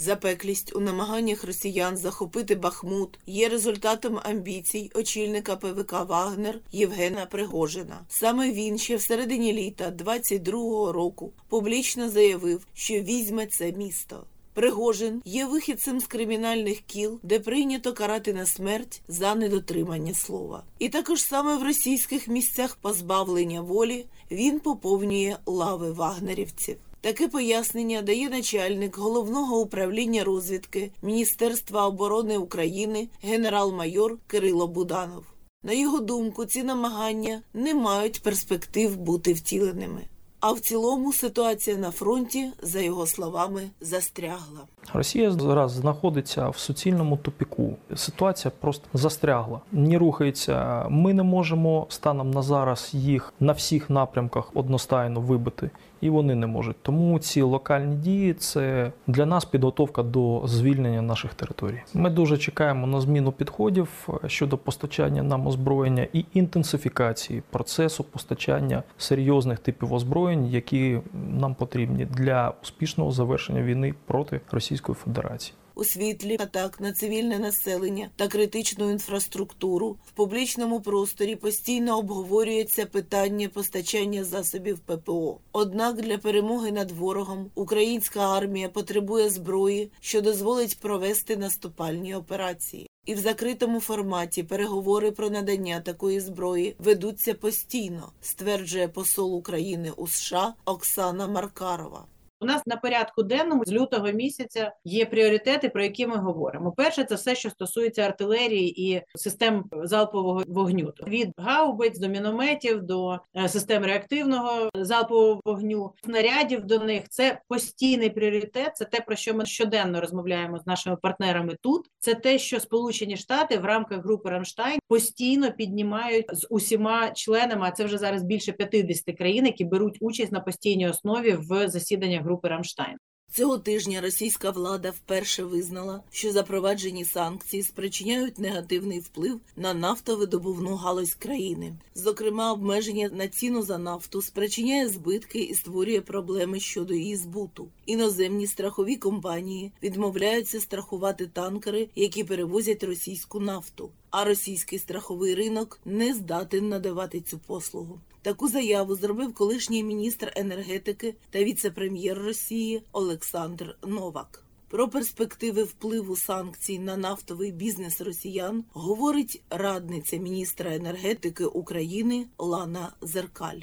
Запеклість 0.02 0.76
у 0.76 0.80
намаганнях 0.80 1.44
росіян 1.44 1.98
захопити 1.98 2.56
Бахмут 2.56 3.20
є 3.28 3.50
результатом 3.50 4.20
амбіцій 4.24 4.92
очільника 4.96 5.56
ПВК 5.56 5.92
Вагнер 5.92 6.60
Євгена 6.72 7.26
Пригожина. 7.26 8.00
Саме 8.10 8.52
він 8.52 8.78
ще 8.78 8.96
в 8.96 9.02
середині 9.02 9.54
літа 9.54 9.92
22-го 9.92 10.92
року 10.92 11.34
публічно 11.50 12.10
заявив, 12.10 12.68
що 12.74 12.94
візьме 12.94 13.46
це 13.46 13.72
місто. 13.72 14.24
Пригожин 14.54 15.22
є 15.26 15.46
вихідцем 15.46 16.00
з 16.00 16.08
кримінальних 16.08 16.80
кіл, 16.80 17.20
де 17.24 17.40
прийнято 17.40 17.94
карати 17.94 18.34
на 18.34 18.46
смерть 18.46 19.02
за 19.08 19.36
недотримання 19.36 20.14
слова. 20.14 20.64
І 20.80 20.90
також 20.90 21.24
саме 21.24 21.58
в 21.58 21.64
російських 21.64 22.28
місцях 22.28 22.76
позбавлення 22.76 23.62
волі 23.62 24.06
він 24.32 24.60
поповнює 24.60 25.38
лави 25.46 25.92
вагнерівців. 25.92 26.78
Таке 27.02 27.28
пояснення 27.28 28.02
дає 28.02 28.30
начальник 28.30 28.98
головного 28.98 29.60
управління 29.60 30.24
розвідки 30.24 30.92
Міністерства 31.02 31.88
оборони 31.88 32.38
України 32.38 33.08
генерал-майор 33.24 34.18
Кирило 34.28 34.68
Буданов. 34.68 35.24
На 35.64 35.74
його 35.74 36.00
думку, 36.00 36.46
ці 36.46 36.64
намагання 36.64 37.42
не 37.54 37.74
мають 37.74 38.24
перспектив 38.24 38.98
бути 38.98 39.34
втіленими. 39.34 40.02
А 40.40 40.52
в 40.52 40.60
цілому 40.60 41.14
ситуація 41.14 41.78
на 41.78 41.92
фронті, 41.92 42.52
за 42.62 42.80
його 42.80 43.08
словами, 43.08 43.62
застрягла. 43.82 44.62
Росія 44.94 45.32
зараз 45.32 45.72
знаходиться 45.72 46.50
в 46.50 46.58
суцільному 46.58 47.18
тупіку. 47.18 47.76
Ситуація 47.96 48.52
просто 48.60 48.86
застрягла, 48.94 49.60
не 49.72 49.98
рухається. 49.98 50.86
Ми 50.90 51.14
не 51.14 51.24
можемо 51.24 51.88
станом 51.90 52.32
на 52.32 52.42
зараз 52.42 52.90
їх 52.94 53.34
на 53.40 53.54
всіх 53.54 53.90
напрямках 53.90 54.52
одностайно 54.54 55.22
вибити, 55.22 55.70
і 56.02 56.10
вони 56.10 56.36
не 56.36 56.48
можуть. 56.48 56.76
Тому 56.82 57.20
ці 57.20 57.42
локальні 57.42 57.96
дії 57.96 58.34
це 58.34 58.92
для 59.08 59.26
нас 59.26 59.46
підготовка 59.46 60.04
до 60.04 60.42
звільнення 60.46 61.02
наших 61.02 61.34
територій. 61.34 61.82
Ми 61.94 62.10
дуже 62.10 62.38
чекаємо 62.38 62.88
на 62.88 63.02
зміну 63.02 63.32
підходів 63.32 64.10
щодо 64.28 64.58
постачання 64.58 65.24
нам 65.24 65.48
озброєння 65.48 66.08
і 66.14 66.26
інтенсифікації 66.34 67.44
процесу 67.50 68.04
постачання 68.04 68.84
серйозних 68.98 69.60
типів 69.60 69.94
озброєнь, 69.94 70.48
які 70.48 71.00
нам 71.30 71.56
потрібні 71.56 72.06
для 72.06 72.54
успішного 72.64 73.12
завершення 73.12 73.62
війни 73.62 73.94
проти 74.06 74.42
Російської 74.52 74.96
Федерації. 74.96 75.54
У 75.76 75.84
світлі 75.84 76.38
атак 76.40 76.80
на 76.80 76.94
цивільне 76.94 77.40
населення 77.40 78.10
та 78.16 78.28
критичну 78.28 78.92
інфраструктуру 78.92 79.98
в 80.06 80.12
публічному 80.12 80.82
просторі 80.82 81.36
постійно 81.36 81.98
обговорюється 81.98 82.86
питання 82.86 83.50
постачання 83.50 84.24
засобів 84.24 84.80
ППО. 84.80 85.40
Однак 85.52 86.02
для 86.02 86.18
перемоги 86.18 86.72
над 86.72 86.92
ворогом 86.92 87.52
українська 87.56 88.38
армія 88.38 88.70
потребує 88.70 89.30
зброї, 89.30 89.92
що 90.00 90.22
дозволить 90.22 90.80
провести 90.80 91.38
наступальні 91.38 92.16
операції. 92.16 92.88
І 93.06 93.14
в 93.14 93.18
закритому 93.18 93.80
форматі 93.80 94.44
переговори 94.44 95.12
про 95.12 95.30
надання 95.30 95.80
такої 95.80 96.20
зброї 96.20 96.76
ведуться 96.80 97.34
постійно, 97.34 98.12
стверджує 98.22 98.88
посол 98.88 99.36
України 99.36 99.92
у 99.98 100.08
США 100.08 100.54
Оксана 100.66 101.28
Маркарова. 101.28 102.06
У 102.44 102.46
нас 102.46 102.62
на 102.66 102.78
порядку 102.78 103.24
денному 103.24 103.66
з 103.66 103.72
лютого 103.72 104.12
місяця 104.12 104.74
є 104.86 105.06
пріоритети, 105.06 105.70
про 105.70 105.84
які 105.84 106.08
ми 106.08 106.16
говоримо. 106.16 106.72
Перше, 106.72 107.04
це 107.04 107.16
все, 107.16 107.36
що 107.36 107.50
стосується 107.50 108.02
артилерії 108.02 108.92
і 108.92 109.02
систем 109.16 109.64
залпового 109.84 110.44
вогню 110.48 110.94
від 111.08 111.32
гаубиць 111.38 112.00
до 112.00 112.08
мінометів 112.08 112.82
до 112.82 113.20
е, 113.36 113.50
систем 113.50 113.86
реактивного 113.86 114.70
залпового 114.76 115.42
вогню, 115.46 115.94
снарядів 116.04 116.66
до 116.66 116.80
них. 116.80 117.04
Це 117.10 117.42
постійний 117.48 118.10
пріоритет. 118.10 118.78
Це 118.78 118.86
те, 118.86 119.02
про 119.02 119.16
що 119.16 119.34
ми 119.34 119.46
щоденно 119.46 120.02
розмовляємо 120.02 120.60
з 120.60 120.68
нашими 120.68 120.96
партнерами 120.96 121.56
тут. 121.62 121.86
Це 122.00 122.16
те, 122.16 122.40
що 122.40 122.60
Сполучені 122.60 123.18
Штати 123.18 123.58
в 123.58 123.66
рамках 123.66 124.04
групи 124.04 124.30
Рамштайн 124.30 124.80
постійно 124.88 125.52
піднімають 125.52 126.26
з 126.30 126.48
усіма 126.50 127.12
членами. 127.12 127.68
А 127.68 127.72
це 127.72 127.86
вже 127.86 127.98
зараз 127.98 128.24
більше 128.24 128.52
50 128.52 129.18
країн, 129.18 129.46
які 129.46 129.66
беруть 129.66 129.98
участь 130.02 130.32
на 130.32 130.40
постійній 130.40 130.90
основі 130.90 131.32
в 131.32 131.68
засіданнях 131.68 132.31
групи 132.32 132.48
Рамштайн. 132.48 132.98
Цього 133.32 133.58
тижня 133.58 134.02
російська 134.02 134.52
влада 134.52 134.90
вперше 134.90 135.44
визнала, 135.44 136.04
що 136.10 136.32
запроваджені 136.32 137.06
санкції 137.06 137.64
спричиняють 137.64 138.40
негативний 138.40 139.00
вплив 139.00 139.40
на 139.56 139.74
нафтовидобувну 139.74 140.76
галузь 140.76 141.14
країни. 141.14 141.74
Зокрема, 141.96 142.54
обмеження 142.54 143.10
на 143.14 143.28
ціну 143.28 143.62
за 143.62 143.78
нафту 143.78 144.22
спричиняє 144.22 144.90
збитки 144.90 145.40
і 145.40 145.56
створює 145.56 146.02
проблеми 146.02 146.60
щодо 146.60 146.94
її 146.94 147.16
збуту. 147.16 147.68
Іноземні 147.86 148.48
страхові 148.48 148.96
компанії 148.96 149.72
відмовляються 149.84 150.60
страхувати 150.60 151.28
танкери, 151.28 151.90
які 151.96 152.24
перевозять 152.24 152.84
російську 152.84 153.40
нафту. 153.40 153.90
А 154.10 154.24
російський 154.26 154.80
страховий 154.80 155.36
ринок 155.36 155.80
не 155.86 156.14
здатен 156.14 156.70
надавати 156.70 157.22
цю 157.22 157.40
послугу. 157.40 158.00
Таку 158.24 158.48
заяву 158.48 158.96
зробив 158.96 159.34
колишній 159.34 159.84
міністр 159.84 160.34
енергетики 160.36 161.16
та 161.30 161.44
віце-прем'єр 161.44 162.18
Росії 162.18 162.84
Олександр 162.92 163.78
Новак. 163.84 164.44
Про 164.70 164.90
перспективи 164.90 165.64
впливу 165.64 166.16
санкцій 166.16 166.80
на 166.80 166.98
нафтовий 166.98 167.52
бізнес 167.52 168.02
росіян 168.02 168.64
говорить 168.74 169.44
радниця 169.50 170.18
міністра 170.18 170.76
енергетики 170.76 171.46
України 171.46 172.26
Лана 172.38 172.94
Зеркаль. 173.02 173.60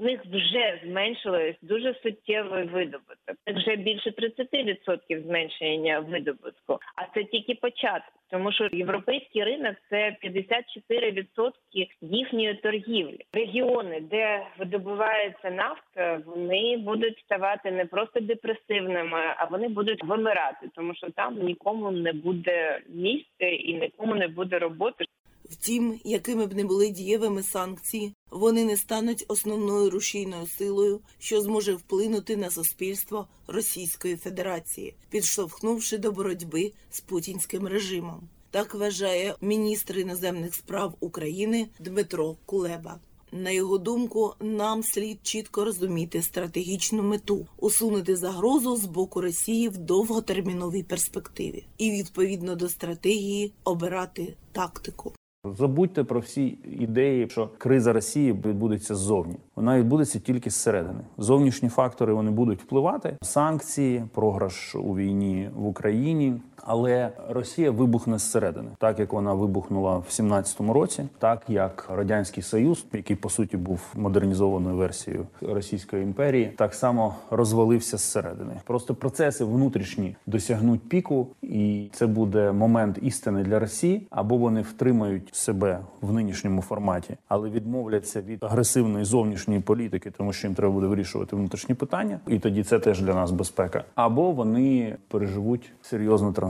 Них 0.00 0.20
вже 0.24 0.80
зменшилось 0.84 1.56
дуже 1.62 1.94
суттєвий 2.02 2.64
видобуток. 2.64 3.36
Вже 3.46 3.76
більше 3.76 4.10
30% 4.10 5.22
зменшення 5.26 6.00
видобутку. 6.00 6.78
А 6.96 7.14
це 7.14 7.24
тільки 7.24 7.54
початок, 7.54 8.12
тому 8.30 8.52
що 8.52 8.68
європейський 8.72 9.44
ринок 9.44 9.76
це 9.90 10.16
54% 10.24 11.52
їхньої 12.00 12.54
торгівлі. 12.54 13.18
Регіони, 13.32 14.00
де 14.00 14.46
видобувається 14.58 15.50
нафта, 15.50 16.22
вони 16.26 16.76
будуть 16.76 17.18
ставати 17.18 17.70
не 17.70 17.84
просто 17.84 18.20
депресивними, 18.20 19.34
а 19.36 19.44
вони 19.44 19.68
будуть 19.68 20.04
вимирати, 20.04 20.68
тому 20.74 20.94
що 20.94 21.10
там 21.10 21.42
нікому 21.42 21.90
не 21.90 22.12
буде 22.12 22.80
місця 22.88 23.46
і 23.46 23.74
нікому 23.74 24.14
не 24.14 24.28
буде 24.28 24.58
роботи. 24.58 25.04
Втім, 25.50 26.00
якими 26.04 26.46
б 26.46 26.54
не 26.54 26.64
були 26.64 26.88
дієвими 26.88 27.42
санкції, 27.42 28.14
вони 28.30 28.64
не 28.64 28.76
стануть 28.76 29.24
основною 29.28 29.90
рушійною 29.90 30.46
силою, 30.46 31.00
що 31.18 31.42
зможе 31.42 31.74
вплинути 31.74 32.36
на 32.36 32.50
суспільство 32.50 33.28
Російської 33.46 34.16
Федерації, 34.16 34.94
підштовхнувши 35.10 35.98
до 35.98 36.12
боротьби 36.12 36.72
з 36.90 37.00
путінським 37.00 37.66
режимом. 37.66 38.28
Так 38.50 38.74
вважає 38.74 39.34
міністр 39.40 39.98
іноземних 39.98 40.54
справ 40.54 40.94
України 41.00 41.68
Дмитро 41.80 42.36
Кулеба. 42.46 43.00
На 43.32 43.50
його 43.50 43.78
думку, 43.78 44.34
нам 44.40 44.82
слід 44.82 45.18
чітко 45.22 45.64
розуміти 45.64 46.22
стратегічну 46.22 47.02
мету 47.02 47.46
усунути 47.56 48.16
загрозу 48.16 48.76
з 48.76 48.84
боку 48.84 49.20
Росії 49.20 49.68
в 49.68 49.78
довготерміновій 49.78 50.82
перспективі 50.82 51.64
і 51.78 51.90
відповідно 51.90 52.56
до 52.56 52.68
стратегії 52.68 53.52
обирати 53.64 54.36
тактику. 54.52 55.12
Забудьте 55.44 56.04
про 56.04 56.20
всі 56.20 56.58
ідеї, 56.64 57.28
що 57.28 57.50
криза 57.58 57.92
Росії 57.92 58.32
відбудеться 58.32 58.94
ззовні. 58.94 59.36
Вона 59.56 59.78
відбудеться 59.78 60.18
тільки 60.20 60.50
зсередини. 60.50 61.00
Зовнішні 61.18 61.68
фактори 61.68 62.14
вони 62.14 62.30
будуть 62.30 62.62
впливати: 62.62 63.16
санкції, 63.22 64.04
програш 64.14 64.74
у 64.74 64.96
війні 64.96 65.50
в 65.54 65.66
Україні. 65.66 66.40
Але 66.64 67.10
Росія 67.28 67.70
вибухне 67.70 68.18
зсередини, 68.18 68.68
так 68.78 68.98
як 68.98 69.12
вона 69.12 69.34
вибухнула 69.34 69.96
в 69.96 70.06
17-му 70.10 70.72
році, 70.72 71.04
так 71.18 71.42
як 71.48 71.88
радянський 71.94 72.42
союз, 72.42 72.84
який 72.92 73.16
по 73.16 73.30
суті 73.30 73.56
був 73.56 73.80
модернізованою 73.94 74.76
версією 74.76 75.26
Російської 75.40 76.02
імперії, 76.02 76.52
так 76.56 76.74
само 76.74 77.14
розвалився 77.30 77.96
зсередини. 77.96 78.52
Просто 78.64 78.94
процеси 78.94 79.44
внутрішні 79.44 80.16
досягнуть 80.26 80.88
піку, 80.88 81.26
і 81.42 81.88
це 81.92 82.06
буде 82.06 82.52
момент 82.52 82.98
істини 83.02 83.42
для 83.42 83.58
Росії, 83.58 84.06
або 84.10 84.36
вони 84.36 84.62
втримають 84.62 85.34
себе 85.34 85.78
в 86.00 86.12
нинішньому 86.12 86.62
форматі, 86.62 87.16
але 87.28 87.50
відмовляться 87.50 88.20
від 88.20 88.44
агресивної 88.44 89.04
зовнішньої 89.04 89.60
політики, 89.60 90.10
тому 90.10 90.32
що 90.32 90.46
їм 90.46 90.54
треба 90.54 90.72
буде 90.72 90.86
вирішувати 90.86 91.36
внутрішні 91.36 91.74
питання, 91.74 92.20
і 92.26 92.38
тоді 92.38 92.62
це 92.62 92.78
теж 92.78 93.02
для 93.02 93.14
нас 93.14 93.30
безпека. 93.30 93.84
Або 93.94 94.32
вони 94.32 94.96
переживуть 95.08 95.72
серйозну 95.82 96.32
трансформацію, 96.32 96.49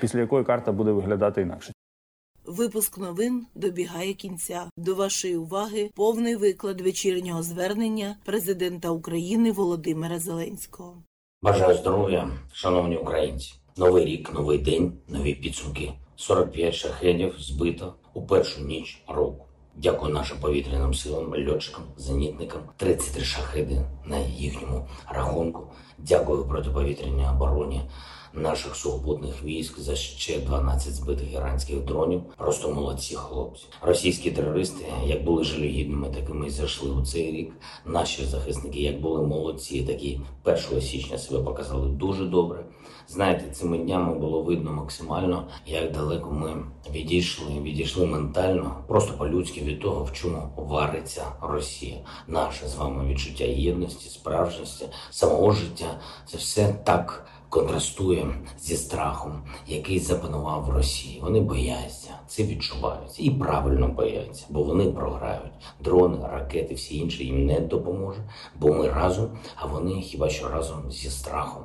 після 0.00 0.20
якої 0.20 0.44
карта 0.44 0.72
буде 0.72 0.92
виглядати 0.92 1.40
інакше. 1.42 1.72
Випуск 2.46 2.98
новин 2.98 3.46
добігає 3.54 4.14
кінця. 4.14 4.70
До 4.76 4.94
вашої 4.94 5.36
уваги 5.36 5.90
повний 5.94 6.36
виклад 6.36 6.80
вечірнього 6.80 7.42
звернення 7.42 8.16
президента 8.24 8.90
України 8.90 9.52
Володимира 9.52 10.18
Зеленського. 10.18 11.02
Бажаю 11.42 11.76
здоров'я, 11.76 12.30
шановні 12.52 12.96
українці. 12.96 13.54
Новий 13.76 14.04
рік, 14.04 14.34
новий 14.34 14.58
день, 14.58 14.92
нові 15.08 15.34
підсумки. 15.34 15.92
45 16.16 16.74
шахедів 16.74 17.34
збито 17.38 17.94
у 18.14 18.22
першу 18.22 18.60
ніч 18.60 19.02
року. 19.08 19.44
Дякую 19.76 20.14
нашим 20.14 20.38
повітряним 20.38 20.94
силам, 20.94 21.48
льотчикам, 21.48 21.84
зенітникам. 21.96 22.62
33 22.76 23.24
шахеди 23.24 23.80
на 24.04 24.18
їхньому 24.18 24.88
рахунку. 25.08 25.66
Дякую 25.98 26.44
протиповітряній 26.44 27.26
обороні 27.34 27.80
наших 28.34 28.76
сухопутних 28.76 29.44
військ 29.44 29.80
за 29.80 29.96
ще 29.96 30.38
12 30.38 30.94
збитих 30.94 31.32
іранських 31.32 31.84
дронів. 31.84 32.22
Просто 32.36 32.72
молодці 32.72 33.14
хлопці. 33.14 33.64
Російські 33.82 34.30
терористи, 34.30 34.84
як 35.06 35.24
були 35.24 35.44
жалюгідними, 35.44 36.08
такими 36.08 36.46
й 36.46 36.50
зайшли 36.50 36.90
у 36.90 37.02
цей 37.02 37.32
рік. 37.32 37.52
Наші 37.86 38.24
захисники, 38.24 38.80
як 38.80 39.00
були 39.00 39.22
молодці, 39.22 39.82
такі 39.82 40.20
1 40.44 40.80
січня 40.80 41.18
себе 41.18 41.42
показали 41.42 41.88
дуже 41.88 42.24
добре. 42.24 42.64
Знаєте, 43.08 43.50
цими 43.50 43.78
днями 43.78 44.14
було 44.14 44.42
видно 44.42 44.72
максимально, 44.72 45.48
як 45.66 45.92
далеко 45.92 46.30
ми 46.30 46.64
відійшли, 46.90 47.60
відійшли 47.62 48.06
ментально, 48.06 48.76
просто 48.88 49.14
по-людськи 49.18 49.60
від 49.60 49.80
того, 49.80 50.04
в 50.04 50.12
чому 50.12 50.48
вариться 50.56 51.24
Росія. 51.42 51.96
Наше 52.28 52.68
з 52.68 52.74
вами 52.74 53.08
відчуття 53.08 53.44
єдності, 53.44 54.08
справжності, 54.08 54.86
самого 55.10 55.52
життя 55.52 55.93
це 56.26 56.36
все 56.36 56.74
так 56.84 57.26
контрастує 57.54 58.26
зі 58.60 58.76
страхом, 58.76 59.42
який 59.66 59.98
запанував 59.98 60.64
в 60.64 60.70
Росії. 60.70 61.20
Вони 61.22 61.40
бояться, 61.40 62.10
це 62.26 62.42
відчуваються 62.42 63.22
і 63.22 63.30
правильно 63.30 63.88
бояться, 63.88 64.46
бо 64.48 64.62
вони 64.62 64.84
програють. 64.84 65.52
Дрони, 65.80 66.18
ракети, 66.22 66.74
всі 66.74 66.96
інші 66.96 67.24
їм 67.24 67.46
не 67.46 67.60
допоможе, 67.60 68.20
бо 68.60 68.72
ми 68.72 68.88
разом, 68.88 69.28
а 69.56 69.66
вони 69.66 70.00
хіба 70.00 70.28
що 70.28 70.48
разом 70.48 70.92
зі 70.92 71.10
страхом. 71.10 71.62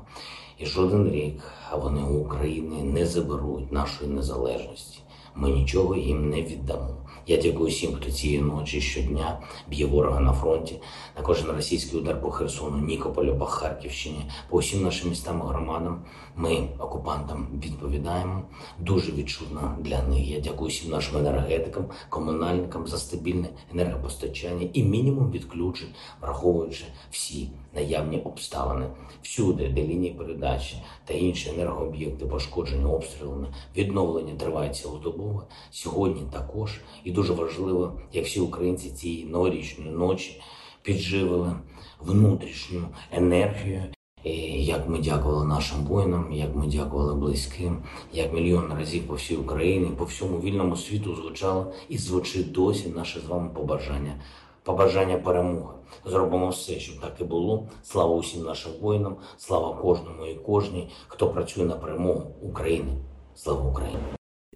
І 0.58 0.65
жоден 0.65 1.12
рік, 1.12 1.44
вони 1.78 2.02
у 2.02 2.20
України 2.20 2.84
не 2.84 3.06
заберуть 3.06 3.72
нашої 3.72 4.10
незалежності. 4.10 5.00
Ми 5.36 5.50
нічого 5.50 5.96
їм 5.96 6.30
не 6.30 6.42
віддамо. 6.42 6.98
Я 7.28 7.38
дякую 7.38 7.70
всім, 7.70 7.96
хто 7.96 8.12
цієї 8.12 8.42
ночі 8.42 8.82
щодня 8.82 9.40
б'є 9.68 9.86
ворога 9.86 10.20
на 10.20 10.34
фронті. 10.34 10.82
На 11.18 11.22
кожен 11.22 11.48
російський 11.52 12.00
удар 12.00 12.22
по 12.22 12.32
Херсону, 12.32 12.78
Нікополю, 12.78 13.38
по 13.38 13.46
Харківщині, 13.46 14.26
по 14.50 14.58
усім 14.58 14.84
нашим 14.84 15.10
містам 15.10 15.42
і 15.46 15.50
громадам. 15.50 16.02
Ми 16.36 16.68
окупантам 16.80 17.48
відповідаємо 17.64 18.42
дуже 18.80 19.12
відчутно 19.12 19.78
для 19.80 20.04
них. 20.04 20.28
Я 20.28 20.40
дякую 20.40 20.70
всім 20.70 20.92
нашим 20.92 21.18
енергетикам, 21.18 21.86
комунальникам 22.10 22.88
за 22.88 22.98
стабільне 22.98 23.50
енергопостачання 23.74 24.70
і 24.74 24.84
мінімум 24.84 25.32
відключень, 25.32 25.90
враховуючи 26.22 26.86
всі 27.12 27.50
наявні 27.76 28.20
обставини 28.20 28.86
всюди, 29.22 29.68
де 29.68 29.82
лінії 29.84 30.14
передачі 30.14 30.76
та 31.06 31.14
інші 31.14 31.50
енергооб'єкти 31.50 32.26
пошкоджені 32.26 32.86
обстрілами, 32.86 33.48
відновлення 33.78 34.36
триває 34.36 34.70
цілодобово. 34.70 35.44
Сьогодні 35.72 36.22
також 36.32 36.80
і 37.04 37.12
дуже 37.12 37.34
важливо, 37.34 38.02
як 38.14 38.26
всі 38.26 38.40
українці 38.40 38.90
цієї 38.90 39.26
новорічної 39.26 39.92
ночі 39.92 40.42
підживили 40.82 41.56
внутрішню 42.00 42.82
енергію. 43.12 43.84
І 44.24 44.66
як 44.66 44.90
ми 44.90 45.00
дякували 45.00 45.46
нашим 45.46 45.86
воїнам, 45.86 46.32
як 46.32 46.56
ми 46.56 46.68
дякували 46.68 47.16
близьким, 47.16 47.78
як 48.14 48.34
мільйон 48.34 48.74
разів 48.80 49.08
по 49.08 49.14
всій 49.14 49.36
Україні, 49.36 49.92
по 49.98 50.06
всьому 50.06 50.40
вільному 50.40 50.78
світу 50.78 51.16
звучало 51.16 51.74
і 51.90 51.98
звучить 51.98 52.52
досі 52.52 52.90
наше 52.90 53.20
з 53.20 53.26
вами 53.26 53.50
побажання 53.50 54.22
побажання 54.63 55.17
перемоги. 55.17 55.74
Зробимо 56.06 56.50
все, 56.50 56.80
щоб 56.80 57.00
так 57.00 57.22
і 57.22 57.24
було. 57.24 57.69
Слава 57.84 58.15
усім 58.15 58.43
нашим 58.43 58.72
воїнам, 58.82 59.17
слава 59.38 59.82
кожному 59.82 60.26
і 60.26 60.36
кожній, 60.36 60.89
хто 61.08 61.30
працює 61.30 61.65
на 61.65 61.76
перемогу 61.76 62.36
України. 62.41 62.91
Слава 63.36 63.69
Україні! 63.69 64.04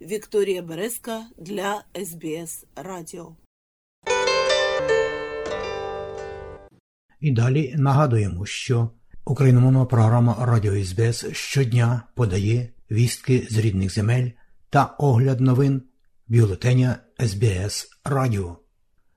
Вікторія 0.02 0.62
Березка 0.62 1.22
для 1.38 1.82
СБС 2.04 2.66
Радіо. 2.76 3.36
І 7.20 7.30
далі 7.30 7.74
нагадуємо, 7.76 8.46
що 8.46 8.88
україномовна 9.24 9.84
програма 9.84 10.36
Радіо 10.40 10.84
СБС 10.84 11.26
щодня 11.32 12.02
подає 12.14 12.68
вістки 12.90 13.46
з 13.50 13.58
рідних 13.58 13.94
земель 13.94 14.30
та 14.70 14.84
огляд 14.98 15.40
новин 15.40 15.82
бюлетеня 16.28 16.96
СБС 17.20 17.88
Радіо. 18.04 18.63